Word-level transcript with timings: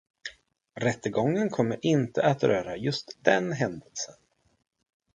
Rättegången 0.75 1.49
kommer 1.49 1.77
inte 1.85 2.23
att 2.25 2.43
röra 2.43 2.77
just 2.77 3.17
den 3.21 3.51
händelsen. 3.51 4.15